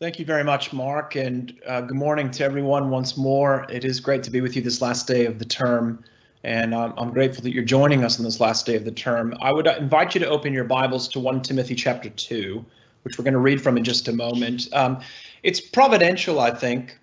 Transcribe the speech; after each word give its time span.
Thank 0.00 0.18
you 0.18 0.24
very 0.24 0.44
much, 0.44 0.72
Mark, 0.72 1.14
and 1.14 1.52
uh, 1.66 1.82
good 1.82 1.98
morning 1.98 2.30
to 2.30 2.42
everyone 2.42 2.88
once 2.88 3.18
more. 3.18 3.66
It 3.68 3.84
is 3.84 4.00
great 4.00 4.22
to 4.22 4.30
be 4.30 4.40
with 4.40 4.56
you 4.56 4.62
this 4.62 4.80
last 4.80 5.06
day 5.06 5.26
of 5.26 5.38
the 5.38 5.44
term, 5.44 6.02
and 6.42 6.72
um, 6.72 6.94
I'm 6.96 7.10
grateful 7.10 7.42
that 7.42 7.52
you're 7.52 7.62
joining 7.62 8.02
us 8.02 8.18
on 8.18 8.24
this 8.24 8.40
last 8.40 8.64
day 8.64 8.76
of 8.76 8.86
the 8.86 8.92
term. 8.92 9.36
I 9.42 9.52
would 9.52 9.66
uh, 9.66 9.74
invite 9.78 10.14
you 10.14 10.20
to 10.20 10.26
open 10.26 10.54
your 10.54 10.64
Bibles 10.64 11.06
to 11.08 11.20
1 11.20 11.42
Timothy 11.42 11.74
chapter 11.74 12.08
2, 12.08 12.64
which 13.02 13.18
we're 13.18 13.24
going 13.24 13.34
to 13.34 13.40
read 13.40 13.60
from 13.60 13.76
in 13.76 13.84
just 13.84 14.08
a 14.08 14.12
moment. 14.14 14.68
Um, 14.72 15.02
it's 15.42 15.60
providential, 15.60 16.40
I 16.40 16.52
think, 16.52 16.98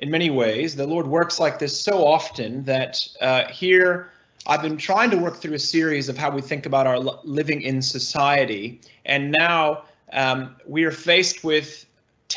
in 0.00 0.10
many 0.10 0.28
ways. 0.28 0.76
The 0.76 0.86
Lord 0.86 1.06
works 1.06 1.40
like 1.40 1.58
this 1.58 1.80
so 1.80 2.06
often 2.06 2.64
that 2.64 3.00
uh, 3.22 3.48
here 3.48 4.10
I've 4.46 4.60
been 4.60 4.76
trying 4.76 5.08
to 5.12 5.16
work 5.16 5.36
through 5.36 5.54
a 5.54 5.58
series 5.58 6.10
of 6.10 6.18
how 6.18 6.30
we 6.30 6.42
think 6.42 6.66
about 6.66 6.86
our 6.86 6.98
living 6.98 7.62
in 7.62 7.80
society, 7.80 8.78
and 9.06 9.32
now 9.32 9.84
um, 10.12 10.54
we 10.66 10.84
are 10.84 10.92
faced 10.92 11.44
with 11.44 11.86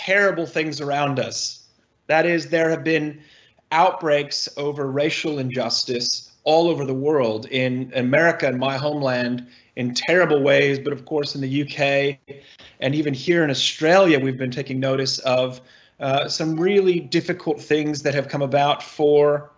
terrible 0.05 0.45
things 0.45 0.81
around 0.81 1.19
us. 1.19 1.67
That 2.07 2.25
is, 2.25 2.49
there 2.49 2.69
have 2.69 2.83
been 2.83 3.21
outbreaks 3.71 4.47
over 4.57 4.91
racial 4.91 5.39
injustice 5.39 6.31
all 6.43 6.67
over 6.67 6.85
the 6.85 6.93
world, 6.93 7.47
in 7.47 7.91
America 7.95 8.47
and 8.47 8.59
my 8.59 8.77
homeland, 8.77 9.47
in 9.75 9.93
terrible 9.95 10.43
ways, 10.43 10.77
but 10.77 10.93
of 10.93 11.05
course 11.05 11.33
in 11.33 11.41
the 11.41 11.63
UK 11.63 12.19
and 12.79 12.95
even 12.95 13.13
here 13.13 13.43
in 13.43 13.49
Australia, 13.49 14.19
we've 14.19 14.37
been 14.37 14.51
taking 14.51 14.79
notice 14.79 15.19
of 15.19 15.61
uh, 15.99 16.27
some 16.27 16.59
really 16.59 16.99
difficult 16.99 17.61
things 17.61 18.01
that 18.03 18.13
have 18.13 18.27
come 18.27 18.41
about 18.41 18.83
for 18.83 19.51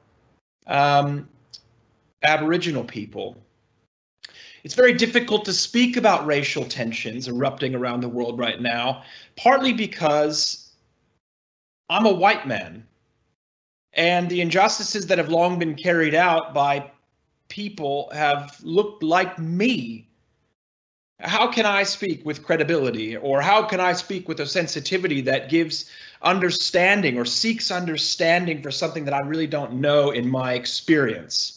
um, 0.68 1.28
Aboriginal 2.24 2.84
people. 2.84 3.36
It's 4.68 4.76
very 4.76 4.92
difficult 4.92 5.46
to 5.46 5.54
speak 5.54 5.96
about 5.96 6.26
racial 6.26 6.66
tensions 6.66 7.30
erupting 7.30 7.74
around 7.74 8.02
the 8.02 8.10
world 8.10 8.38
right 8.38 8.62
now, 8.62 9.04
partly 9.38 9.72
because 9.72 10.72
I'm 11.90 12.06
a 12.06 12.12
white 12.12 12.46
man. 12.46 12.86
And 13.94 14.28
the 14.28 14.42
injustices 14.42 15.08
that 15.08 15.20
have 15.20 15.30
long 15.30 15.58
been 15.58 15.76
carried 15.76 16.14
out 16.14 16.54
by 16.54 16.92
people 17.48 18.10
have 18.12 18.60
looked 18.62 19.04
like 19.04 19.40
me. 19.40 20.10
How 21.22 21.50
can 21.50 21.66
I 21.66 21.84
speak 21.84 22.26
with 22.26 22.44
credibility, 22.44 23.16
or 23.16 23.40
how 23.40 23.64
can 23.64 23.80
I 23.80 23.94
speak 23.94 24.28
with 24.28 24.42
a 24.42 24.46
sensitivity 24.46 25.22
that 25.22 25.50
gives 25.50 25.90
understanding 26.22 27.18
or 27.18 27.24
seeks 27.24 27.72
understanding 27.72 28.62
for 28.62 28.72
something 28.72 29.06
that 29.06 29.14
I 29.14 29.22
really 29.22 29.48
don't 29.48 29.76
know 29.76 30.12
in 30.12 30.30
my 30.30 30.56
experience? 30.56 31.57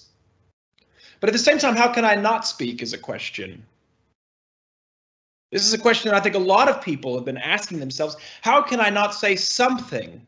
But 1.21 1.29
at 1.29 1.33
the 1.33 1.39
same 1.39 1.59
time, 1.59 1.77
how 1.77 1.93
can 1.93 2.05
I 2.05 2.15
not 2.15 2.47
speak 2.47 2.83
is 2.83 2.93
a 2.93 2.99
question. 2.99 3.65
This 5.53 5.67
is 5.67 5.73
a 5.73 5.79
question 5.79 6.11
that 6.11 6.17
I 6.17 6.21
think 6.21 6.35
a 6.35 6.39
lot 6.39 6.69
of 6.69 6.81
people 6.81 7.15
have 7.15 7.25
been 7.25 7.37
asking 7.37 7.81
themselves. 7.81 8.17
How 8.41 8.63
can 8.63 8.81
I 8.81 8.89
not 8.89 9.15
say 9.15 9.37
something? 9.37 10.25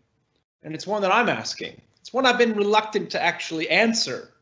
And 0.63 0.75
it's 0.75 0.87
one 0.87 1.03
that 1.03 1.13
I'm 1.13 1.29
asking. 1.29 1.81
It's 2.01 2.13
one 2.13 2.27
I've 2.27 2.39
been 2.39 2.55
reluctant 2.55 3.11
to 3.11 3.23
actually 3.23 3.69
answer. 3.71 4.33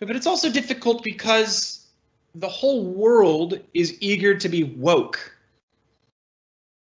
But 0.00 0.16
it's 0.16 0.26
also 0.26 0.50
difficult 0.50 1.04
because 1.04 1.86
the 2.34 2.48
whole 2.48 2.84
world 2.84 3.60
is 3.74 3.96
eager 4.00 4.34
to 4.34 4.48
be 4.48 4.64
woke. 4.64 5.36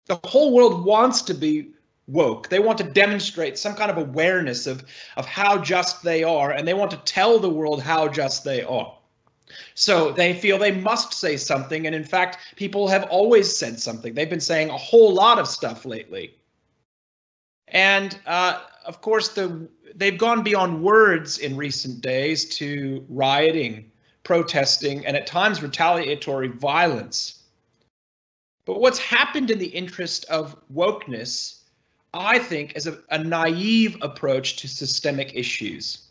The 0.05 0.19
whole 0.23 0.53
world 0.53 0.85
wants 0.85 1.21
to 1.23 1.33
be 1.33 1.69
woke. 2.11 2.49
They 2.49 2.59
want 2.59 2.77
to 2.79 2.83
demonstrate 2.83 3.57
some 3.57 3.75
kind 3.75 3.89
of 3.89 3.97
awareness 3.97 4.67
of, 4.67 4.83
of 5.17 5.25
how 5.25 5.57
just 5.57 6.03
they 6.03 6.23
are, 6.23 6.51
and 6.51 6.67
they 6.67 6.73
want 6.73 6.91
to 6.91 6.97
tell 6.97 7.39
the 7.39 7.49
world 7.49 7.81
how 7.81 8.07
just 8.07 8.43
they 8.43 8.61
are. 8.63 8.97
So 9.73 10.11
they 10.11 10.33
feel 10.33 10.57
they 10.57 10.71
must 10.71 11.13
say 11.13 11.37
something, 11.37 11.85
and 11.85 11.95
in 11.95 12.03
fact, 12.03 12.37
people 12.55 12.87
have 12.87 13.03
always 13.09 13.55
said 13.57 13.79
something. 13.79 14.13
They've 14.13 14.29
been 14.29 14.39
saying 14.39 14.69
a 14.69 14.77
whole 14.77 15.13
lot 15.13 15.39
of 15.39 15.47
stuff 15.47 15.85
lately. 15.85 16.35
And 17.67 18.17
uh, 18.25 18.59
of 18.85 19.01
course, 19.01 19.29
the 19.29 19.67
they've 19.95 20.17
gone 20.17 20.43
beyond 20.43 20.81
words 20.81 21.37
in 21.37 21.57
recent 21.57 22.01
days 22.01 22.45
to 22.57 23.05
rioting, 23.09 23.91
protesting, 24.23 25.05
and 25.05 25.17
at 25.17 25.27
times 25.27 25.61
retaliatory 25.61 26.47
violence. 26.47 27.43
But 28.65 28.79
what's 28.79 28.99
happened 28.99 29.51
in 29.51 29.59
the 29.59 29.67
interest 29.67 30.25
of 30.25 30.55
wokeness 30.73 31.60
I 32.13 32.39
think, 32.39 32.75
is 32.75 32.87
a, 32.87 32.99
a 33.09 33.23
naive 33.23 33.97
approach 34.01 34.57
to 34.57 34.67
systemic 34.67 35.33
issues. 35.33 36.07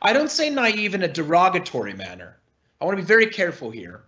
I 0.00 0.12
don't 0.12 0.30
say 0.30 0.48
naive 0.48 0.94
in 0.94 1.02
a 1.02 1.08
derogatory 1.08 1.92
manner. 1.92 2.38
I 2.80 2.86
want 2.86 2.96
to 2.96 3.02
be 3.02 3.06
very 3.06 3.26
careful 3.26 3.70
here. 3.70 4.04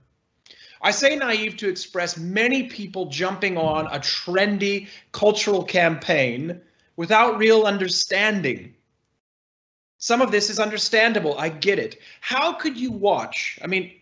I 0.81 0.91
say 0.91 1.15
naive 1.15 1.59
to 1.59 1.69
express 1.69 2.17
many 2.17 2.65
people 2.65 3.06
jumping 3.06 3.56
on 3.56 3.87
a 3.87 4.00
trendy 4.00 4.89
cultural 5.12 5.62
campaign 5.62 6.61
without 6.97 7.39
real 7.39 7.65
understanding. 7.65 8.75
Some 9.99 10.21
of 10.21 10.33
this 10.33 10.50
is 10.50 10.59
understandable. 10.59 11.39
I 11.39 11.50
get 11.50 11.79
it. 11.79 12.00
How 12.21 12.55
could 12.55 12.77
you 12.77 12.91
watch? 12.91 13.59
I 13.62 13.69
mean, 13.69 13.93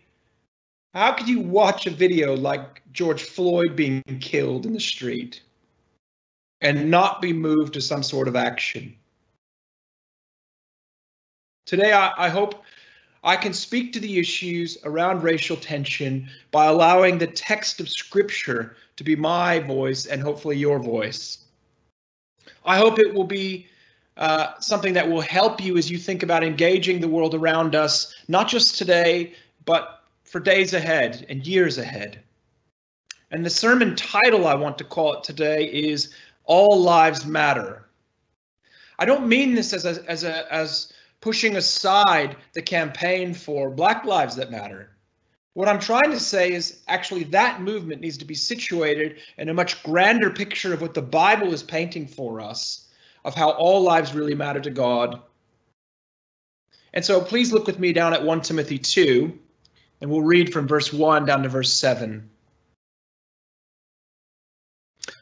how 0.93 1.11
could 1.11 1.27
you 1.27 1.41
watch 1.41 1.85
a 1.85 1.91
video 1.91 2.35
like 2.35 2.81
George 2.91 3.21
Floyd 3.21 3.75
being 3.75 4.01
killed 4.19 4.65
in 4.65 4.73
the 4.73 4.79
street? 4.79 5.41
And 6.61 6.91
not 6.91 7.21
be 7.21 7.33
moved 7.33 7.73
to 7.73 7.81
some 7.81 8.03
sort 8.03 8.27
of 8.27 8.35
action. 8.35 8.95
Today, 11.65 11.93
I, 11.93 12.11
I, 12.17 12.29
hope 12.29 12.63
I 13.23 13.35
can 13.35 13.53
speak 13.53 13.93
to 13.93 13.99
the 13.99 14.19
issues 14.19 14.77
around 14.83 15.23
racial 15.23 15.57
tension 15.57 16.29
by 16.51 16.65
allowing 16.65 17.17
the 17.17 17.27
text 17.27 17.79
of 17.79 17.89
Scripture 17.89 18.75
to 18.97 19.03
be 19.03 19.15
my 19.15 19.59
voice 19.59 20.05
and 20.05 20.21
hopefully 20.21 20.57
your 20.57 20.79
voice. 20.79 21.39
I 22.65 22.77
hope 22.77 22.99
it 22.99 23.13
will 23.13 23.25
be 23.25 23.67
uh, 24.17 24.59
something 24.59 24.93
that 24.93 25.09
will 25.09 25.21
help 25.21 25.63
you 25.63 25.77
as 25.77 25.89
you 25.89 25.97
think 25.97 26.23
about 26.23 26.43
engaging 26.43 26.99
the 26.99 27.07
world 27.07 27.33
around 27.33 27.75
us, 27.75 28.13
not 28.27 28.47
just 28.47 28.77
today, 28.77 29.33
but 29.65 30.03
for 30.23 30.39
days 30.39 30.73
ahead 30.73 31.25
and 31.29 31.45
years 31.45 31.77
ahead. 31.77 32.19
And 33.31 33.45
the 33.45 33.49
sermon 33.49 33.95
title 33.95 34.45
I 34.45 34.55
want 34.55 34.77
to 34.79 34.83
call 34.83 35.13
it 35.13 35.23
today 35.23 35.65
is 35.65 36.13
all 36.45 36.81
lives 36.81 37.25
matter. 37.25 37.87
I 38.99 39.05
don't 39.05 39.27
mean 39.27 39.55
this 39.55 39.73
as 39.73 39.85
a, 39.85 40.09
as 40.09 40.23
a, 40.23 40.53
as 40.53 40.93
pushing 41.21 41.55
aside 41.55 42.35
the 42.53 42.61
campaign 42.61 43.33
for 43.33 43.69
Black 43.69 44.05
Lives 44.05 44.35
That 44.35 44.51
Matter. 44.51 44.91
What 45.53 45.67
I'm 45.67 45.79
trying 45.79 46.11
to 46.11 46.19
say 46.19 46.53
is 46.53 46.81
actually 46.87 47.25
that 47.25 47.61
movement 47.61 48.01
needs 48.01 48.17
to 48.19 48.25
be 48.25 48.35
situated 48.35 49.19
in 49.37 49.49
a 49.49 49.53
much 49.53 49.83
grander 49.83 50.29
picture 50.29 50.73
of 50.73 50.81
what 50.81 50.93
the 50.93 51.01
Bible 51.01 51.53
is 51.53 51.61
painting 51.61 52.07
for 52.07 52.39
us 52.39 52.87
of 53.23 53.35
how 53.35 53.51
all 53.51 53.81
lives 53.81 54.13
really 54.13 54.35
matter 54.35 54.59
to 54.59 54.69
God. 54.69 55.21
And 56.93 57.03
so 57.05 57.21
please 57.21 57.53
look 57.53 57.67
with 57.67 57.79
me 57.79 57.93
down 57.93 58.13
at 58.13 58.23
1 58.23 58.41
Timothy 58.41 58.77
2, 58.77 59.37
and 60.01 60.09
we'll 60.09 60.21
read 60.21 60.51
from 60.51 60.67
verse 60.67 60.91
1 60.91 61.25
down 61.25 61.43
to 61.43 61.49
verse 61.49 61.71
7. 61.73 62.29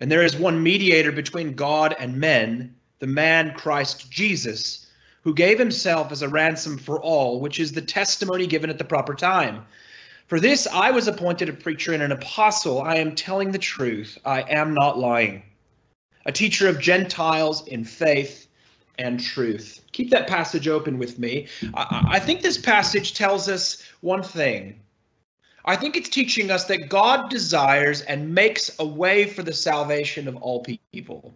and 0.00 0.10
there 0.10 0.22
is 0.22 0.36
one 0.36 0.62
mediator 0.62 1.12
between 1.12 1.54
God 1.54 1.94
and 1.98 2.16
men, 2.16 2.74
the 2.98 3.06
man 3.06 3.54
Christ 3.54 4.10
Jesus, 4.10 4.86
who 5.22 5.34
gave 5.34 5.58
himself 5.58 6.10
as 6.10 6.22
a 6.22 6.28
ransom 6.28 6.78
for 6.78 7.00
all, 7.00 7.40
which 7.40 7.60
is 7.60 7.72
the 7.72 7.82
testimony 7.82 8.46
given 8.46 8.70
at 8.70 8.78
the 8.78 8.84
proper 8.84 9.14
time. 9.14 9.66
For 10.26 10.40
this 10.40 10.66
I 10.72 10.90
was 10.90 11.08
appointed 11.08 11.48
a 11.48 11.52
preacher 11.52 11.92
and 11.92 12.02
an 12.02 12.12
apostle. 12.12 12.80
I 12.80 12.96
am 12.96 13.14
telling 13.14 13.52
the 13.52 13.58
truth. 13.58 14.16
I 14.24 14.42
am 14.42 14.72
not 14.72 14.98
lying. 14.98 15.42
A 16.24 16.32
teacher 16.32 16.68
of 16.68 16.80
Gentiles 16.80 17.66
in 17.66 17.84
faith 17.84 18.46
and 18.98 19.20
truth. 19.20 19.80
Keep 19.92 20.10
that 20.10 20.28
passage 20.28 20.68
open 20.68 20.98
with 20.98 21.18
me. 21.18 21.48
I, 21.74 22.04
I 22.12 22.18
think 22.20 22.42
this 22.42 22.58
passage 22.58 23.14
tells 23.14 23.48
us 23.48 23.82
one 24.00 24.22
thing 24.22 24.80
I 25.70 25.76
think 25.76 25.96
it's 25.96 26.08
teaching 26.08 26.50
us 26.50 26.64
that 26.64 26.88
God 26.88 27.30
desires 27.30 28.00
and 28.00 28.34
makes 28.34 28.76
a 28.80 28.84
way 28.84 29.28
for 29.28 29.44
the 29.44 29.52
salvation 29.52 30.26
of 30.26 30.34
all 30.38 30.64
people. 30.92 31.32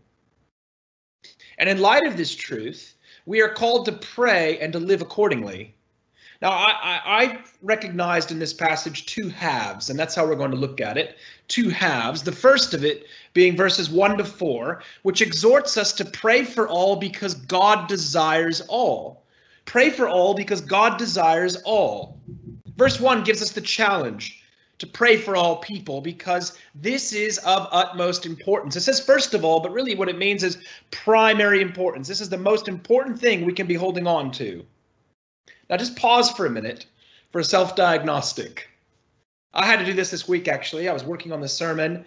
And 1.56 1.68
in 1.68 1.80
light 1.80 2.04
of 2.04 2.16
this 2.16 2.34
truth, 2.34 2.96
we 3.26 3.40
are 3.42 3.48
called 3.48 3.86
to 3.86 3.92
pray 3.92 4.58
and 4.58 4.72
to 4.72 4.80
live 4.80 5.02
accordingly. 5.02 5.76
Now, 6.42 6.50
I, 6.50 6.72
I, 6.82 7.00
I, 7.04 7.38
recognized 7.62 8.32
in 8.32 8.40
this 8.40 8.52
passage 8.52 9.06
two 9.06 9.28
halves, 9.28 9.88
and 9.88 9.96
that's 9.96 10.16
how 10.16 10.26
we're 10.26 10.34
going 10.34 10.50
to 10.50 10.56
look 10.56 10.80
at 10.80 10.98
it. 10.98 11.16
Two 11.46 11.68
halves. 11.68 12.24
The 12.24 12.32
first 12.32 12.74
of 12.74 12.84
it 12.84 13.06
being 13.34 13.56
verses 13.56 13.88
1 13.88 14.18
to 14.18 14.24
4, 14.24 14.82
which 15.04 15.22
exhorts 15.22 15.76
us 15.76 15.92
to 15.92 16.04
pray 16.04 16.42
for 16.42 16.68
all 16.68 16.96
because 16.96 17.34
God 17.34 17.86
desires 17.86 18.62
all. 18.62 19.22
Pray 19.64 19.90
for 19.90 20.08
all 20.08 20.34
because 20.34 20.60
God 20.60 20.98
desires 20.98 21.54
all. 21.64 22.18
Verse 22.76 23.00
1 23.00 23.24
gives 23.24 23.42
us 23.42 23.52
the 23.52 23.60
challenge 23.60 24.42
to 24.78 24.86
pray 24.86 25.16
for 25.16 25.36
all 25.36 25.56
people 25.56 26.00
because 26.00 26.58
this 26.74 27.12
is 27.12 27.38
of 27.38 27.68
utmost 27.70 28.26
importance. 28.26 28.74
It 28.74 28.80
says 28.80 29.04
first 29.04 29.34
of 29.34 29.44
all, 29.44 29.60
but 29.60 29.72
really 29.72 29.94
what 29.94 30.08
it 30.08 30.18
means 30.18 30.42
is 30.42 30.58
primary 30.90 31.60
importance. 31.60 32.08
This 32.08 32.20
is 32.20 32.28
the 32.28 32.36
most 32.36 32.66
important 32.66 33.18
thing 33.18 33.44
we 33.44 33.52
can 33.52 33.68
be 33.68 33.74
holding 33.74 34.06
on 34.06 34.32
to. 34.32 34.64
Now 35.70 35.76
just 35.76 35.96
pause 35.96 36.30
for 36.30 36.46
a 36.46 36.50
minute 36.50 36.86
for 37.30 37.40
a 37.40 37.44
self-diagnostic. 37.44 38.68
I 39.54 39.64
had 39.64 39.78
to 39.78 39.84
do 39.84 39.92
this 39.92 40.10
this 40.10 40.26
week 40.26 40.48
actually. 40.48 40.88
I 40.88 40.92
was 40.92 41.04
working 41.04 41.30
on 41.30 41.40
this 41.40 41.54
sermon 41.54 42.04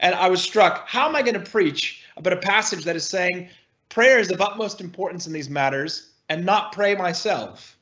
and 0.00 0.14
I 0.14 0.28
was 0.28 0.42
struck, 0.42 0.88
how 0.88 1.08
am 1.08 1.14
I 1.14 1.22
going 1.22 1.34
to 1.34 1.50
preach 1.50 2.02
about 2.16 2.32
a 2.32 2.38
passage 2.38 2.84
that 2.84 2.96
is 2.96 3.06
saying 3.06 3.48
prayer 3.88 4.18
is 4.18 4.32
of 4.32 4.40
utmost 4.40 4.80
importance 4.80 5.28
in 5.28 5.32
these 5.32 5.48
matters 5.48 6.10
and 6.28 6.44
not 6.44 6.72
pray 6.72 6.96
myself? 6.96 7.77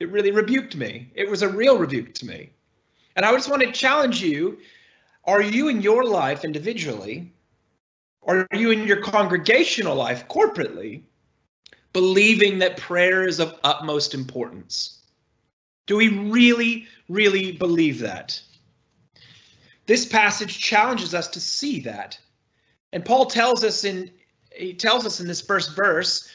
It 0.00 0.10
really 0.10 0.30
rebuked 0.30 0.76
me. 0.76 1.10
It 1.14 1.28
was 1.28 1.42
a 1.42 1.48
real 1.48 1.78
rebuke 1.78 2.14
to 2.14 2.26
me. 2.26 2.50
And 3.16 3.24
I 3.24 3.32
just 3.32 3.48
want 3.48 3.62
to 3.62 3.72
challenge 3.72 4.20
you 4.20 4.58
are 5.26 5.40
you 5.40 5.68
in 5.68 5.80
your 5.80 6.04
life 6.04 6.44
individually, 6.44 7.32
are 8.24 8.46
you 8.52 8.70
in 8.70 8.86
your 8.86 9.00
congregational 9.00 9.96
life 9.96 10.28
corporately, 10.28 11.02
believing 11.94 12.58
that 12.58 12.76
prayer 12.76 13.26
is 13.26 13.40
of 13.40 13.58
utmost 13.64 14.12
importance? 14.12 15.02
Do 15.86 15.96
we 15.96 16.08
really, 16.08 16.86
really 17.08 17.52
believe 17.52 18.00
that? 18.00 18.40
This 19.86 20.04
passage 20.06 20.58
challenges 20.58 21.14
us 21.14 21.28
to 21.28 21.40
see 21.40 21.80
that. 21.80 22.18
And 22.92 23.04
Paul 23.04 23.26
tells 23.26 23.64
us 23.64 23.84
in 23.84 24.10
he 24.54 24.72
tells 24.72 25.04
us 25.04 25.18
in 25.20 25.26
this 25.26 25.40
first 25.40 25.74
verse, 25.74 26.28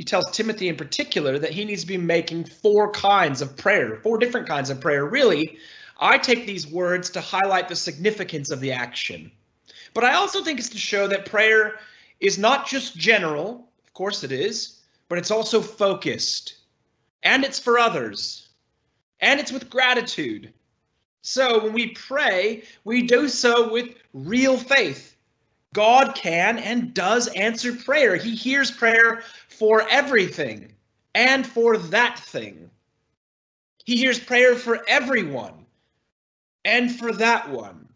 he 0.00 0.04
tells 0.04 0.30
Timothy 0.30 0.68
in 0.68 0.76
particular 0.76 1.38
that 1.38 1.52
he 1.52 1.66
needs 1.66 1.82
to 1.82 1.86
be 1.86 1.98
making 1.98 2.46
four 2.46 2.90
kinds 2.90 3.42
of 3.42 3.54
prayer, 3.58 4.00
four 4.02 4.16
different 4.16 4.48
kinds 4.48 4.70
of 4.70 4.80
prayer, 4.80 5.04
really, 5.04 5.58
I 6.00 6.16
take 6.16 6.46
these 6.46 6.66
words 6.66 7.10
to 7.10 7.20
highlight 7.20 7.68
the 7.68 7.76
significance 7.76 8.50
of 8.50 8.60
the 8.60 8.72
action. 8.72 9.30
But 9.92 10.04
I 10.04 10.14
also 10.14 10.42
think 10.42 10.58
it's 10.58 10.70
to 10.70 10.78
show 10.78 11.06
that 11.08 11.26
prayer 11.26 11.80
is 12.18 12.38
not 12.38 12.66
just 12.66 12.96
general, 12.96 13.68
of 13.86 13.92
course 13.92 14.24
it 14.24 14.32
is, 14.32 14.80
but 15.10 15.18
it's 15.18 15.30
also 15.30 15.60
focused. 15.60 16.54
And 17.22 17.44
it's 17.44 17.60
for 17.60 17.78
others. 17.78 18.48
And 19.20 19.38
it's 19.38 19.52
with 19.52 19.68
gratitude. 19.68 20.50
So 21.20 21.62
when 21.62 21.74
we 21.74 21.88
pray, 21.88 22.62
we 22.84 23.02
do 23.02 23.28
so 23.28 23.70
with 23.70 23.90
real 24.14 24.56
faith. 24.56 25.14
God 25.72 26.14
can 26.14 26.58
and 26.58 26.92
does 26.94 27.28
answer 27.28 27.72
prayer. 27.72 28.16
He 28.16 28.34
hears 28.34 28.70
prayer 28.70 29.22
for 29.48 29.88
everything 29.88 30.72
and 31.14 31.46
for 31.46 31.78
that 31.78 32.18
thing. 32.18 32.70
He 33.84 33.96
hears 33.96 34.18
prayer 34.18 34.56
for 34.56 34.80
everyone 34.88 35.66
and 36.64 36.94
for 36.94 37.12
that 37.12 37.48
one. 37.50 37.88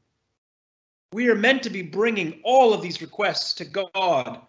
We 1.12 1.28
are 1.28 1.36
meant 1.36 1.62
to 1.64 1.70
be 1.70 1.82
bringing 1.82 2.40
all 2.42 2.72
of 2.72 2.82
these 2.82 3.00
requests 3.00 3.54
to 3.54 3.64
God, 3.64 4.40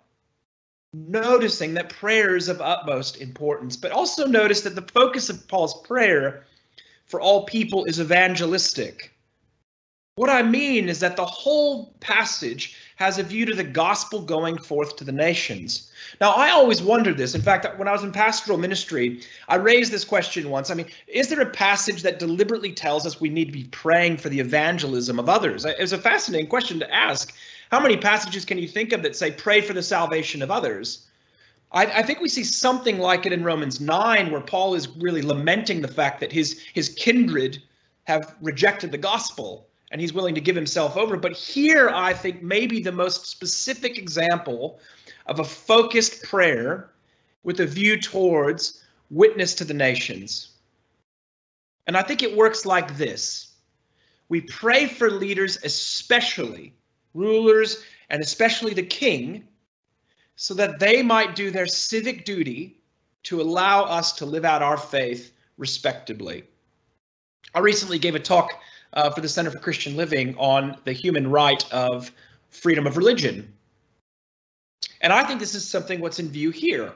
noticing 0.94 1.74
that 1.76 1.90
prayer 1.90 2.36
is 2.36 2.48
of 2.48 2.62
utmost 2.62 3.22
importance, 3.22 3.76
but 3.76 3.92
also 3.92 4.26
notice 4.26 4.62
that 4.62 4.76
the 4.76 4.82
focus 4.94 5.30
of 5.30 5.48
Paul's 5.48 5.82
prayer 5.82 6.46
for 7.06 7.22
all 7.22 7.46
people 7.46 7.86
is 7.86 8.00
evangelistic. 8.00 9.12
What 10.16 10.30
I 10.30 10.42
mean 10.44 10.90
is 10.90 11.00
that 11.02 11.18
the 11.18 11.26
whole 11.26 11.94
passage 12.00 12.78
has 12.96 13.18
a 13.18 13.24
view 13.24 13.46
to 13.46 13.54
the 13.54 13.64
gospel 13.64 14.22
going 14.22 14.58
forth 14.58 14.96
to 14.96 15.04
the 15.04 15.12
nations. 15.12 15.92
Now, 16.22 16.32
I 16.32 16.50
always 16.50 16.82
wondered 16.82 17.18
this. 17.18 17.36
In 17.36 17.42
fact, 17.42 17.78
when 17.78 17.88
I 17.88 17.92
was 17.92 18.04
in 18.04 18.12
pastoral 18.12 18.58
ministry, 18.58 19.22
I 19.50 19.56
raised 19.56 19.92
this 19.92 20.06
question 20.06 20.50
once. 20.50 20.70
I 20.70 20.76
mean, 20.76 20.88
is 21.08 21.28
there 21.28 21.42
a 21.42 21.50
passage 21.50 22.02
that 22.04 22.20
deliberately 22.20 22.72
tells 22.72 23.06
us 23.06 23.20
we 23.20 23.30
need 23.30 23.46
to 23.46 23.52
be 23.52 23.66
praying 23.66 24.18
for 24.18 24.30
the 24.30 24.40
evangelism 24.40 25.20
of 25.20 25.28
others? 25.28 25.66
It 25.66 25.80
was 25.80 25.94
a 25.94 25.98
fascinating 25.98 26.48
question 26.48 26.80
to 26.80 26.94
ask. 26.94 27.36
How 27.70 27.82
many 27.82 27.98
passages 27.98 28.46
can 28.46 28.58
you 28.58 28.68
think 28.68 28.94
of 28.94 29.04
that 29.04 29.16
say 29.16 29.32
pray 29.32 29.60
for 29.60 29.74
the 29.74 29.84
salvation 29.84 30.42
of 30.42 30.50
others? 30.50 31.08
I, 31.72 31.86
I, 31.86 32.04
think 32.04 32.22
we 32.22 32.30
see 32.30 32.44
something 32.44 33.00
like 33.00 33.26
it 33.26 33.34
in 33.34 33.44
Romans 33.44 33.82
9, 33.82 34.32
where 34.32 34.40
Paul 34.40 34.76
is 34.76 34.88
really 34.88 35.22
lamenting 35.22 35.82
the 35.82 35.88
fact 35.88 36.22
that 36.22 36.32
his, 36.32 36.62
his 36.74 36.90
kindred 36.90 37.62
have 38.04 38.36
rejected 38.40 38.92
the 38.92 38.98
gospel 38.98 39.68
and 39.92 40.02
he's 40.02 40.14
willing 40.14 40.36
to 40.36 40.42
give 40.42 40.56
himself 40.56 40.98
over. 40.98 41.18
But 41.18 41.34
here, 41.34 41.90
I 41.90 42.14
think 42.14 42.42
maybe 42.42 42.82
the 42.82 42.92
most 42.92 43.28
specific 43.28 43.98
example 43.98 44.80
of 45.28 45.40
a 45.40 45.44
focused 45.44 46.24
prayer 46.24 46.92
with 47.44 47.60
a 47.60 47.66
view 47.66 48.00
towards 48.00 48.84
witness 49.10 49.54
to 49.56 49.66
the 49.66 49.74
nations. 49.74 50.50
And 51.88 51.96
I 51.96 52.02
think 52.02 52.24
it 52.24 52.36
works 52.36 52.66
like 52.66 52.98
this 52.98 53.54
we 54.28 54.42
pray 54.42 54.88
for 54.88 55.12
leaders, 55.12 55.60
especially 55.64 56.74
rulers, 57.14 57.84
and 58.10 58.22
especially 58.22 58.74
the 58.74 58.84
king, 58.84 59.48
so 60.36 60.54
that 60.56 60.80
they 60.80 61.02
might 61.04 61.36
do 61.36 61.52
their 61.52 61.68
civic 61.68 62.26
duty 62.26 62.78
to 63.24 63.42
allow 63.42 63.84
us 63.84 64.14
to 64.14 64.26
live 64.26 64.44
out 64.44 64.62
our 64.62 64.78
faith 64.78 65.32
respectably. 65.58 66.44
I 67.54 67.60
recently 67.60 68.00
gave 68.00 68.16
a 68.16 68.20
talk 68.20 68.60
uh, 68.96 69.10
for 69.10 69.22
the 69.22 69.30
Center 69.30 69.52
for 69.52 69.60
Christian 69.60 69.96
Living 69.96 70.36
on 70.38 70.78
the 70.86 70.94
human 70.94 71.30
right 71.30 71.66
of 71.72 72.12
freedom 72.50 72.88
of 72.88 72.98
religion. 72.98 73.52
And 75.02 75.14
I 75.14 75.24
think 75.24 75.40
this 75.40 75.56
is 75.56 75.68
something 75.68 76.00
what's 76.00 76.20
in 76.20 76.30
view 76.30 76.52
here. 76.52 76.94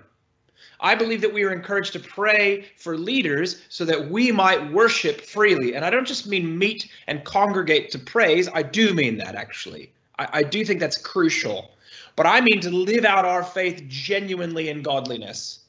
I 0.81 0.95
believe 0.95 1.21
that 1.21 1.33
we 1.33 1.43
are 1.43 1.51
encouraged 1.51 1.93
to 1.93 1.99
pray 1.99 2.65
for 2.77 2.97
leaders 2.97 3.61
so 3.67 3.83
that 3.85 4.09
we 4.09 4.31
might 4.31 4.71
worship 4.71 5.21
freely. 5.21 5.75
And 5.75 5.83
I 5.83 5.89
don't 5.89 6.07
just 6.07 6.25
mean 6.25 6.57
meet 6.57 6.89
and 7.07 7.23
congregate 7.25 7.91
to 7.91 7.99
praise, 7.99 8.47
I 8.53 8.63
do 8.63 8.93
mean 8.93 9.17
that 9.17 9.35
actually. 9.35 9.91
I, 10.17 10.27
I 10.33 10.43
do 10.43 10.63
think 10.63 10.79
that's 10.79 10.97
crucial. 10.97 11.71
But 12.15 12.27
I 12.27 12.41
mean 12.41 12.61
to 12.61 12.69
live 12.69 13.05
out 13.05 13.25
our 13.25 13.43
faith 13.43 13.83
genuinely 13.87 14.69
in 14.69 14.81
godliness. 14.81 15.59